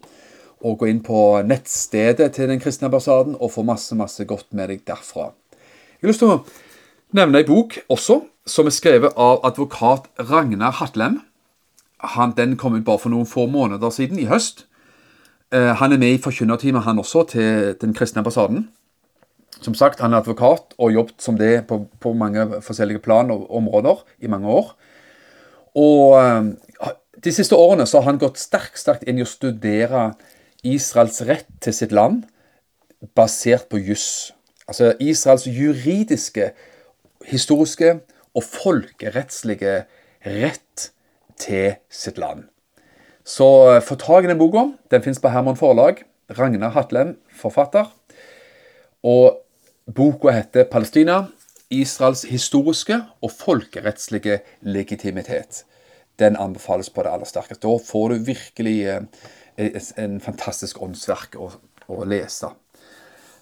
[0.64, 4.70] og gå inn på nettstedet til Den kristne ambassaden og få masse, masse godt med
[4.72, 5.32] deg derfra.
[5.98, 6.42] Jeg har lyst til å
[7.16, 11.20] nevne ei bok også, som er skrevet av advokat Ragnar Hatlem.
[12.36, 14.66] Den kom ut bare for noen få måneder siden, i høst.
[15.52, 18.68] Eh, han er med i forkynnerteamet, han også, til Den kristne ambassaden.
[19.60, 23.50] Som sagt, han er advokat og jobbet som det på, på mange forskjellige plan og
[23.54, 24.74] områder i mange år.
[25.74, 26.92] Og eh,
[27.24, 30.12] de siste årene så har han gått sterkt, sterkt inn i å studere
[30.64, 32.24] Israels rett til sitt land
[33.14, 34.32] basert på juss.
[34.68, 36.52] Altså Israels juridiske,
[37.28, 37.98] historiske
[38.34, 39.84] og folkerettslige
[40.24, 40.90] rett
[41.40, 42.48] til sitt land.
[43.24, 44.68] Så eh, få tak i den boka.
[44.92, 46.04] Den fins på Herman Forlag.
[46.36, 47.88] Ragnar Hatlem, forfatter.
[49.02, 49.40] Og
[49.94, 51.24] boka heter 'Palestina
[51.70, 55.64] Israels historiske og folkerettslige legitimitet'.
[56.18, 57.68] Den anbefales på det aller sterkeste.
[57.68, 61.50] Da får du virkelig eh, en fantastisk åndsverk å,
[61.88, 62.46] å lese.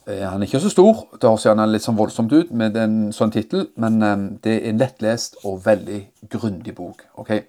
[0.06, 3.12] Eh, han er ikke så stor, det høres gjerne litt sånn voldsomt ut med en
[3.12, 3.98] sånn tittel, men
[4.42, 7.02] det er en lettlest og veldig grundig bok.
[7.14, 7.42] ok?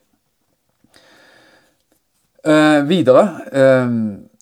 [2.44, 3.22] Eh, videre
[3.56, 3.92] eh,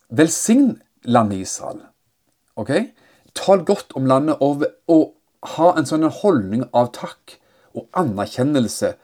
[0.09, 1.81] Velsign landet Israel.
[2.55, 2.71] ok?
[3.37, 5.13] Tal godt om landet og, og
[5.55, 7.35] ha en sånn holdning av takk
[7.77, 8.95] og anerkjennelse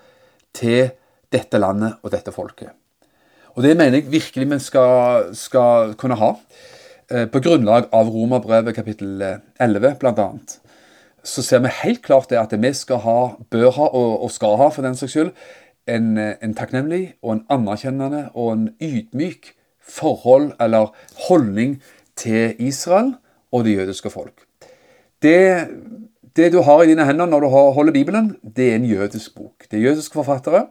[0.58, 0.90] til
[1.30, 2.74] dette landet og dette folket.
[3.54, 6.34] Og det mener jeg virkelig vi skal, skal kunne ha.
[7.14, 9.22] Eh, på grunnlag av Romerbrevet kapittel
[9.62, 10.28] 11 bl.a.
[11.22, 13.20] Så ser vi helt klart det at vi skal ha,
[13.54, 15.34] bør ha og, og skal ha for den saks skyld
[15.88, 20.94] en, en, takknemlig og en anerkjennende og en ydmyk forhold eller
[21.28, 21.78] holdning
[22.16, 23.14] til Israel
[23.52, 24.44] og det jødiske folk.
[25.22, 25.68] Det,
[26.36, 29.66] det du har i dine hender når du holder Bibelen, det er en jødisk bok.
[29.72, 30.68] Det er jødiske forfattere.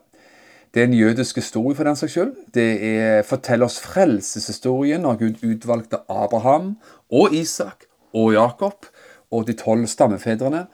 [0.75, 2.35] Det er en jødisk historie for den saks skyld.
[2.55, 6.75] Det er, forteller oss frelseshistorien når Gud utvalgte Abraham
[7.11, 8.87] og Isak og Jakob
[9.31, 10.67] og de tolv stammefedrene.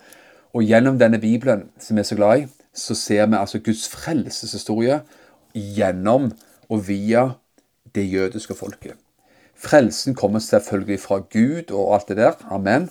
[0.53, 3.87] Og gjennom denne Bibelen, som vi er så glad i, så ser vi altså Guds
[3.93, 5.03] frelseshistorie
[5.55, 6.31] gjennom
[6.73, 7.29] og via
[7.95, 8.97] det jødiske folket.
[9.57, 12.39] Frelsen kommer selvfølgelig fra Gud og alt det der.
[12.51, 12.89] Amen.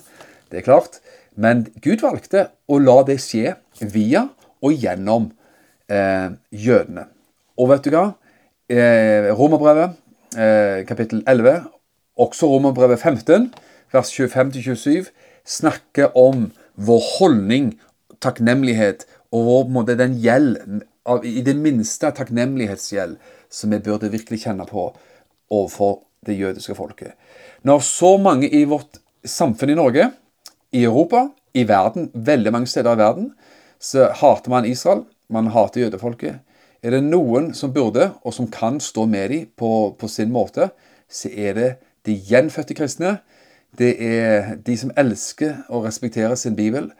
[0.50, 1.00] Det er klart.
[1.36, 4.26] Men Gud valgte å la det skje via
[4.62, 5.30] og gjennom
[5.90, 7.08] eh, jødene.
[7.58, 8.06] Og vet du hva?
[8.72, 9.98] Eh, Romerbrevet
[10.36, 11.64] eh, kapittel 11,
[12.16, 13.50] også Romerbrevet 15,
[13.92, 15.10] vers 25-27,
[15.44, 17.72] snakker om vår holdning,
[18.22, 20.58] takknemlighet, og vår, måte, den gjeld,
[21.26, 23.16] i det minste takknemlighetsgjeld,
[23.52, 24.90] som vi burde virkelig kjenne på
[25.52, 27.16] overfor det jødiske folket.
[27.66, 30.10] Når så mange i vårt samfunn i Norge
[30.72, 33.32] i Europa, i verden, veldig mange steder i verden,
[33.82, 35.04] så hater man Israel.
[35.32, 36.40] Man hater jødefolket.
[36.82, 40.70] Er det noen som burde, og som kan stå med dem på, på sin måte,
[41.10, 41.70] så er det
[42.06, 43.16] de gjenfødte kristne.
[43.78, 46.90] Det er de som elsker og respekterer sin bibel.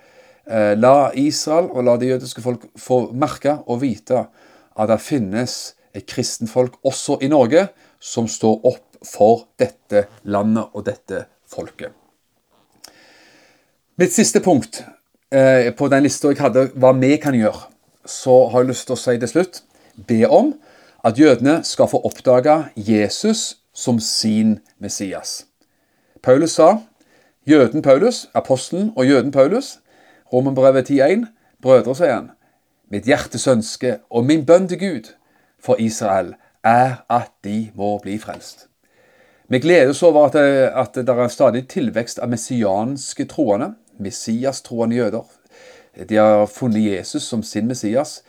[0.47, 4.25] Eh, la Israel og la det jødiske folk få merke og vite
[4.75, 7.69] at det finnes et kristenfolk også i Norge
[8.03, 11.93] som står opp for dette landet og dette folket.
[14.01, 14.81] Mitt siste punkt
[15.31, 17.69] eh, på den lista jeg hadde, hva vi kan gjøre,
[18.03, 19.63] så har jeg lyst til å si til slutt
[20.09, 20.55] be om
[21.07, 25.45] at jødene skal få oppdage Jesus som sin Messias.
[26.23, 26.81] Paulus sa
[27.47, 29.82] jøden Paulus, apostelen og jøden Paulus,
[30.33, 31.27] Romerbrevet 10,1,
[31.63, 32.31] brødre, sier han,
[32.91, 35.13] mitt hjertes ønske og min bønn til Gud
[35.63, 38.69] for Israel er at de må bli frelst.
[39.49, 43.75] Vi gleder oss over at det, at det er stadig tilvekst av messianske troende.
[44.01, 45.27] Messias-troende jøder.
[46.09, 48.23] De har funnet Jesus som sin Messias.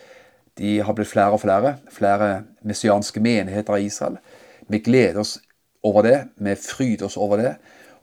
[0.58, 1.76] De har blitt flere og flere.
[1.90, 4.18] Flere messianske menigheter i Israel.
[4.68, 5.38] Vi gleder oss
[5.82, 6.18] over det.
[6.36, 7.54] Vi fryder oss over det.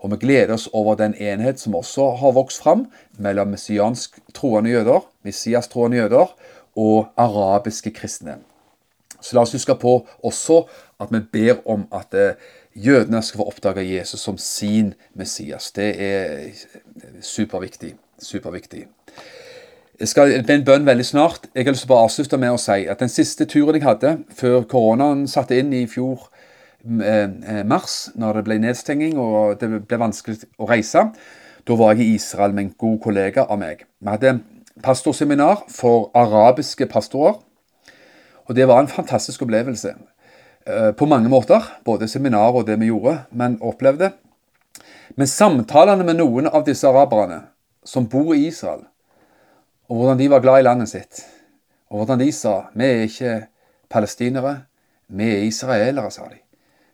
[0.01, 2.87] Og vi gleder oss over den enhet som også har vokst fram
[3.21, 6.31] mellom messiansk troende jøder, Messias-troende jøder
[6.75, 8.39] og arabiske kristne.
[9.21, 10.63] Så la oss huske på også
[11.01, 12.33] at vi ber om at eh,
[12.75, 15.71] jødene skal få oppdage Jesus som sin Messias.
[15.71, 16.49] Det er
[17.21, 17.95] superviktig.
[18.21, 18.87] Superviktig.
[19.99, 21.45] Jeg skal be en bønn veldig snart.
[21.55, 24.15] Jeg har lyst til å avslutte med å si at den siste turen jeg hadde
[24.33, 26.30] før koronaen satte inn i fjor
[26.83, 31.03] mars, når det ble nedstenging og det ble vanskelig å reise,
[31.67, 33.85] da var jeg i Israel med en god kollega av meg.
[34.01, 34.39] Vi hadde
[34.81, 37.37] pastorseminar for arabiske pastorer.
[38.45, 39.93] Og det var en fantastisk opplevelse.
[40.65, 44.11] Eh, på mange måter, både seminar og det vi gjorde, men opplevde.
[45.15, 47.41] Men samtalene med noen av disse araberne
[47.85, 48.83] som bor i Israel,
[49.89, 51.23] og hvordan de var glad i landet sitt,
[51.89, 53.33] og hvordan de sa vi er ikke
[53.89, 54.61] palestinere,
[55.07, 56.37] vi er israelere, sa de.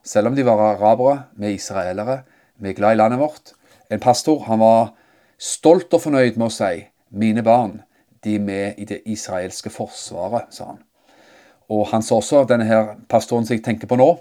[0.08, 2.22] Selv om de var arabere, er israelere,
[2.63, 3.52] er glad i landet vårt.
[3.91, 4.93] En pastor han var
[5.38, 7.82] stolt og fornøyd med å si mine barn,
[8.24, 10.80] de er med i det israelske forsvaret, sa han.
[11.70, 14.13] Og han sa også, denne her pastoren som jeg tenker på nå,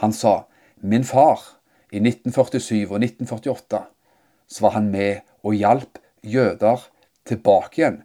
[0.00, 0.46] han sa
[0.80, 1.40] min far
[1.92, 3.84] i 1947 og 1948
[4.50, 6.82] så var han med og hjalp jøder
[7.28, 8.00] tilbake igjen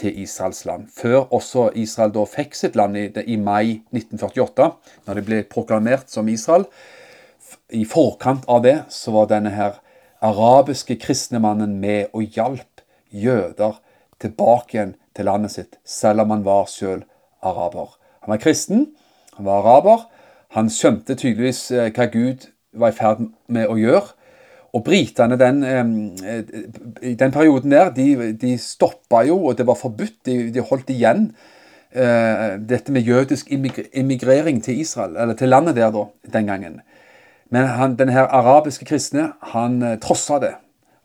[0.00, 0.88] til Israels land.
[0.88, 4.70] Før også Israel da fikk sitt land i, i mai 1948,
[5.06, 6.66] når det ble proklamert som Israel.
[7.74, 9.78] I forkant av det så var denne her
[10.24, 13.78] arabiske kristne mannen med og hjalp jøder
[14.20, 17.06] tilbake igjen til landet sitt, selv om han var selv
[17.42, 17.96] araber.
[18.24, 18.88] Han var kristen,
[19.36, 20.06] han var araber.
[20.56, 24.12] Han skjønte tydeligvis eh, hva Gud var i ferd med å gjøre.
[24.76, 30.20] Og britene den, eh, den perioden der, de, de stoppa jo, og det var forbudt.
[30.26, 31.32] De, de holdt igjen
[31.96, 36.78] uh, dette med jødisk immigrering til Israel, eller til landet der da, den gangen.
[37.50, 40.54] Men han, denne her arabiske kristne han uh, trossa det,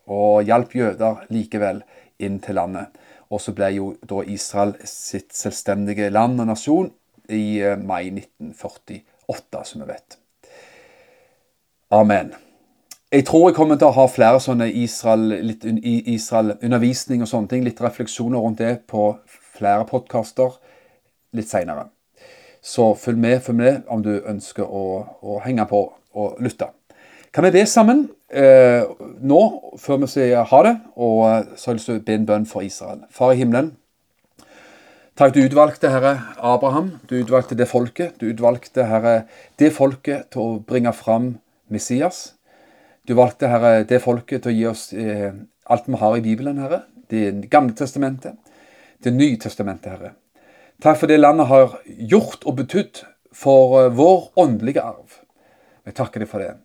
[0.06, 1.82] og hjalp jøder likevel
[2.22, 2.94] inn til landet.
[3.34, 6.92] Og så ble jo da Israel sitt selvstendige land og nasjon
[7.34, 10.18] i eh, mai 1948, som vi vet.
[11.90, 12.36] Amen.
[13.14, 17.64] Jeg tror jeg kommer til å ha flere sånne Israel-undervisning Israel og sånne ting.
[17.64, 19.16] Litt refleksjoner rundt det på
[19.56, 20.58] flere podkaster
[21.38, 21.86] litt seinere.
[22.66, 25.82] Så følg med, følg med om du ønsker å, å henge på
[26.18, 26.72] og lytte.
[27.36, 28.84] Kan vi be sammen eh,
[29.22, 29.42] nå,
[29.78, 30.76] før vi sier ha det?
[30.96, 33.04] Og eh, så har jeg lyst be en bønn for Israel.
[33.14, 33.76] Far i himmelen.
[35.16, 36.98] Takk, du utvalgte, Herre, Abraham.
[37.08, 38.18] Du utvalgte det folket.
[38.20, 39.28] Du utvalgte, Herre,
[39.60, 41.38] det folket til å bringe fram
[41.72, 42.35] Messias.
[43.08, 45.34] Du valgte, Herre, det folket til å gi oss eh,
[45.70, 46.80] alt vi har i Bibelen, Herre.
[47.06, 48.34] Det gamle testamentet.
[48.98, 50.16] Det nye testamentet, Herre.
[50.82, 55.20] Takk for det landet har gjort og betydd for eh, vår åndelige arv.
[55.86, 56.56] Vi takker deg for det.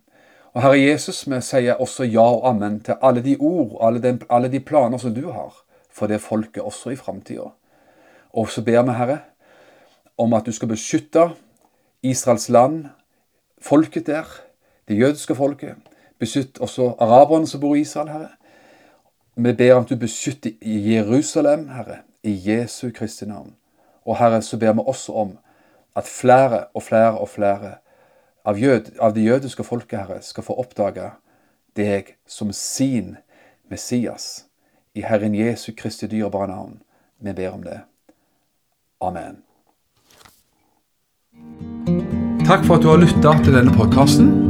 [0.55, 4.15] Og Herre Jesus, vi sier også ja og amen til alle de ord, alle de,
[4.33, 5.53] alle de planer som du har
[5.93, 7.51] for det folket også i framtida.
[8.33, 9.21] Og så ber vi, Herre,
[10.17, 11.29] om at du skal beskytte
[12.01, 12.87] Israels land,
[13.61, 14.25] folket der,
[14.89, 15.77] det jødiske folket.
[16.21, 18.29] Beskytt også araberne som bor i Israel, Herre.
[19.37, 23.55] Vi ber om at du beskytter Jerusalem, Herre, i Jesu Kristi navn.
[24.05, 25.39] Og Herre, så ber vi også om
[25.97, 27.75] at flere og flere og flere
[28.45, 31.11] av, jød, av det jødiske folket, Herre, skal få oppdage
[31.77, 33.17] deg som sin
[33.71, 34.45] Messias.
[34.95, 36.83] I Herren Jesu Kristi dyrebare navn.
[37.21, 37.81] Vi ber om det.
[39.01, 39.43] Amen.
[42.47, 44.50] Takk for at du har lytta til denne podkasten.